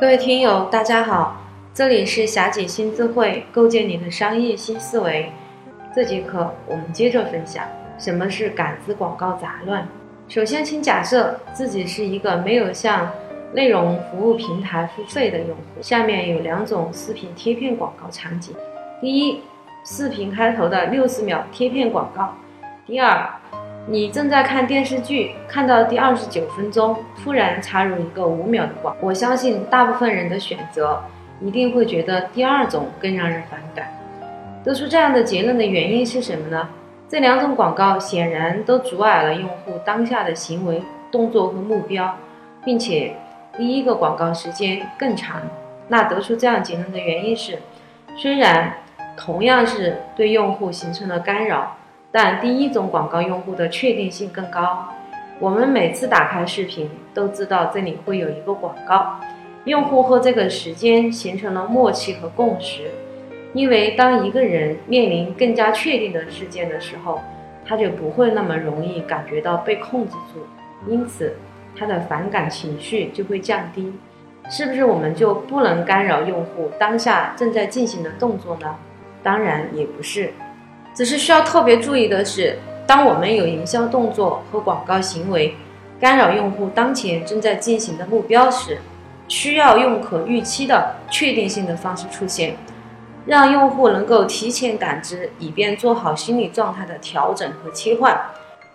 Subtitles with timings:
[0.00, 1.40] 各位听友，大家好，
[1.72, 5.30] 这里是霞姐新智慧，构建你的商业新思维。
[5.94, 7.64] 这节课我们接着分享
[7.96, 9.86] 什么是感知广告杂乱。
[10.28, 13.08] 首先，请假设自己是一个没有向
[13.52, 15.62] 内容服务平台付费的用户。
[15.80, 18.52] 下面有两种视频贴片广告场景：
[19.00, 19.42] 第一，
[19.84, 22.34] 视频开头的六十秒贴片广告；
[22.84, 23.30] 第二。
[23.86, 31.02] 你正在看电视剧，看到第二十九分钟，突然插入一个五秒的广，我相信大部分人的选择
[31.38, 33.86] 一定会觉得第二种更让人反感。
[34.64, 36.66] 得出这样的结论的原因是什么呢？
[37.10, 40.82] 这两种广告显然都阻碍了用户当下的行为、
[41.12, 42.16] 动作和目标，
[42.64, 43.14] 并且
[43.54, 45.42] 第一个广告时间更长。
[45.88, 47.58] 那得出这样结论的原因是，
[48.16, 48.72] 虽然
[49.14, 51.76] 同样是对用户形成了干扰。
[52.16, 54.88] 但第一种广告用户的确定性更高。
[55.40, 59.18] 我们每次打开视频都知道这里会有一个广告，
[59.64, 62.84] 用户和这个时间形成了默契和共识。
[63.52, 67.20] 因为当一个人面临更加确定的事件的时候，
[67.66, 70.46] 他就不会那么容易感觉到被控制住，
[70.88, 71.34] 因此
[71.76, 73.92] 他的反感情绪就会降低。
[74.48, 78.76] 是不是我们就不能干扰用户当下正在进行的动作呢？
[79.20, 80.32] 当然也不是。
[80.94, 82.56] 只是需要特别注意的是，
[82.86, 85.54] 当我们有营销动作和广告行为
[86.00, 88.78] 干扰用户当前正在进行的目标时，
[89.26, 92.56] 需要用可预期的确定性的方式出现，
[93.26, 98.20] 让用户能够提前感知，以便做好心理状态的调整和切换。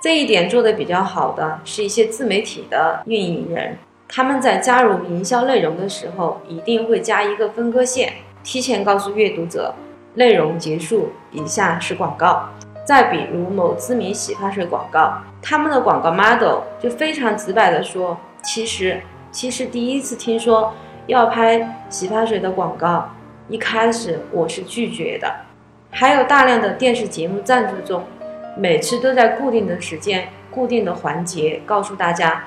[0.00, 3.76] 这一点做得比较好的是一些自媒体的运营人，
[4.08, 8.12] 他们在加入营销内容的时候，一定会加一个分割线，
[8.44, 9.74] 提前告诉阅读者。
[10.16, 12.48] 内容结束，以下是广告。
[12.84, 19.00] 再比如某知名洗发水广告，他们的广告 model 就非常直白的说：“其实，
[19.30, 20.72] 其实第一次听说
[21.06, 23.10] 要拍洗发水的广告，
[23.48, 25.30] 一开始我是拒绝的。”
[25.90, 28.04] 还有大量的电视节目赞助中，
[28.56, 32.44] 每次都在固定的时间、固定的环节告诉大家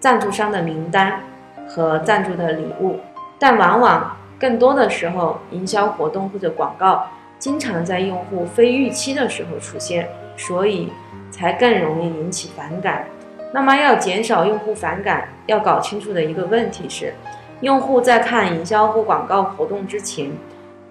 [0.00, 1.20] 赞助商的名单
[1.68, 3.00] 和赞助的礼物，
[3.38, 4.16] 但往往。
[4.38, 7.04] 更多的时候，营销活动或者广告
[7.38, 10.92] 经常在用户非预期的时候出现，所以
[11.30, 13.06] 才更容易引起反感。
[13.52, 17.14] 那么，要减少用户反感，要搞清楚的一个问题是：
[17.60, 20.30] 用户在看营销或广告活动之前，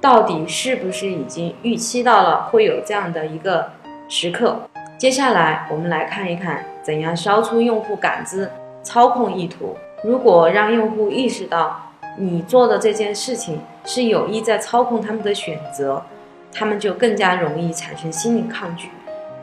[0.02, 3.70] 到底是不是已经预期到了会有这样的一个
[4.10, 4.58] 时刻？
[4.98, 8.50] 接下来，我们来看一看怎样消除用户感知
[8.82, 9.76] 操控意图。
[10.04, 11.85] 如果让用户意识到，
[12.18, 16.02] 你做的这件事情是有意在操控他们的选择，
[16.54, 18.90] 他们就更加容易产生心理抗拒，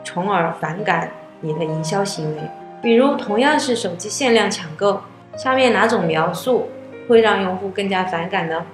[0.03, 1.11] 从而反感
[1.41, 2.41] 你的营销行为。
[2.81, 5.01] 比如，同样是手机限量抢购，
[5.37, 6.67] 下面哪种描述
[7.07, 8.65] 会让用户更加反感呢？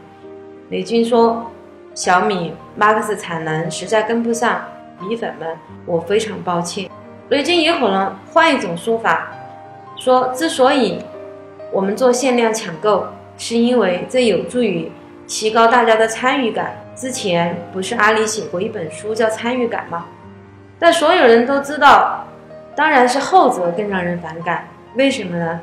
[0.70, 1.52] 雷军说
[1.94, 4.64] ：“小米 Max 产能实在跟不上，
[5.02, 6.90] 米粉们，我非常抱歉。”
[7.30, 9.32] 雷军也可能换一种说法，
[9.98, 11.04] 说：“之所以
[11.72, 13.06] 我们做限量抢购。”
[13.40, 14.92] 是因为这有助于
[15.28, 16.76] 提高大家的参与感。
[16.96, 20.06] 之前不是阿里写过一本书叫《参与感》吗？
[20.78, 22.28] 但所有人都知道，
[22.76, 24.68] 当然是后者更让人反感。
[24.96, 25.60] 为什么呢？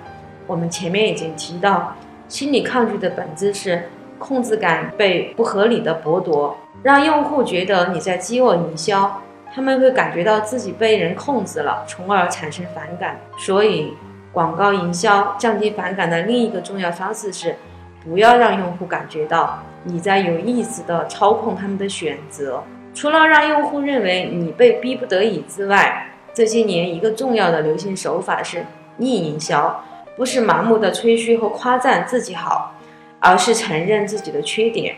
[0.46, 1.94] 我们前面已经提到，
[2.26, 3.82] 心理抗拒的本质是
[4.18, 9.22] 控制感被不合理的剥夺，让用户觉得你在饥饿营销，
[9.54, 13.20] 他们会感觉到自己被人控制了，从而产生反感。
[13.38, 13.92] 所以。
[14.36, 17.56] 广告营销降低反感的另一个重要方式是，
[18.04, 22.62] 不要让用户感觉到你在有意识地操控他们的选择。
[22.92, 28.62] 除了让用户认为你被逼不得已之外，这些年一个重要的流行手法是
[28.98, 29.82] 逆营销，
[30.18, 32.74] 不是盲目的吹嘘和夸赞自己好，
[33.18, 34.96] 而是承认自己的缺点，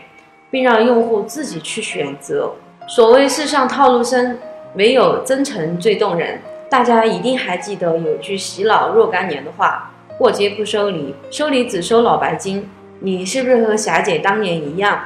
[0.51, 2.51] 并让用户自己去选择。
[2.89, 4.37] 所谓世上套路深，
[4.75, 6.41] 唯有真诚最动人。
[6.69, 12.69] 大家一定还记得有句洗脑若干年的话：“过街不收礼，收礼只收老白金。”
[13.01, 14.99] 你是不是和霞姐当年一样，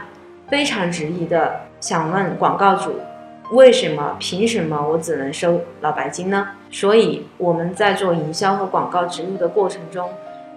[0.50, 2.96] 非常质疑的想问广告主
[3.54, 4.18] ：“为什么？
[4.20, 10.10] 凭什么我只能收老白金呢？”所以我们在做营销和广告植入的过程中，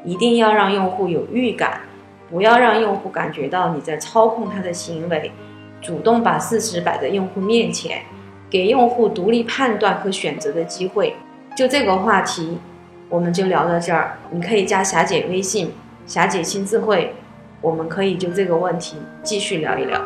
[0.03, 1.83] 一定要让用户有预感，
[2.29, 5.31] 不要让用户感觉到你在操控他的行为，
[5.81, 8.03] 主动把事实摆在用户面前。
[8.57, 11.15] 给用户独立判断和选择的机会，
[11.55, 12.57] 就这个话题，
[13.11, 14.17] 我们就聊到这儿。
[14.31, 15.75] 你可以加霞姐微信，
[16.07, 17.13] 霞姐亲自会，
[17.61, 20.01] 我们可以就这个问题继续聊一聊。